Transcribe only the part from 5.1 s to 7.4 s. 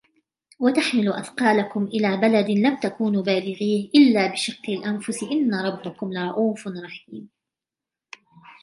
إِنَّ رَبَّكُمْ لَرَءُوفٌ رَحِيمٌ